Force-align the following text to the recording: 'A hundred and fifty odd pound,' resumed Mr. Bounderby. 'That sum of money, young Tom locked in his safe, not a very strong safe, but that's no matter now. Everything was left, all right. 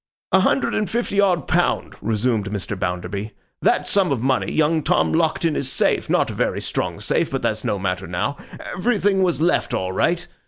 'A 0.31 0.39
hundred 0.39 0.73
and 0.73 0.89
fifty 0.89 1.19
odd 1.21 1.47
pound,' 1.47 1.93
resumed 2.01 2.49
Mr. 2.49 2.75
Bounderby. 2.75 3.33
'That 3.61 3.85
sum 3.85 4.11
of 4.11 4.19
money, 4.19 4.51
young 4.51 4.81
Tom 4.81 5.13
locked 5.13 5.45
in 5.45 5.53
his 5.53 5.71
safe, 5.71 6.09
not 6.09 6.31
a 6.31 6.33
very 6.33 6.59
strong 6.59 6.99
safe, 6.99 7.29
but 7.29 7.43
that's 7.43 7.63
no 7.63 7.77
matter 7.77 8.07
now. 8.07 8.35
Everything 8.73 9.21
was 9.21 9.41
left, 9.41 9.75
all 9.75 9.91
right. 9.91 10.27